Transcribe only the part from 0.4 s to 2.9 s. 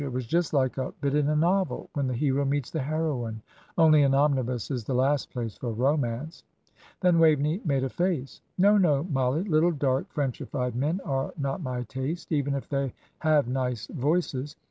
like a bit in a novel when the hero meets the